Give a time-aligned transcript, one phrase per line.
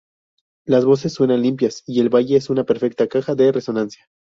[0.65, 4.09] Las voces suenan limpias y el valle es una perfecta caja de resonancia.